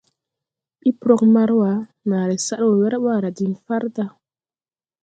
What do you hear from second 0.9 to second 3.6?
prɔg Marwa nããre sad wɔ wɛr ɓaara diŋ